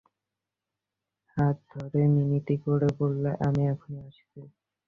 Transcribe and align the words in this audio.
হাত 1.37 1.57
ধরে 1.73 2.01
মিনতি 2.15 2.55
করে 2.63 2.87
বললে, 2.99 3.31
আমি 3.47 3.61
এখনই 3.73 3.99
আসছি। 4.07 4.39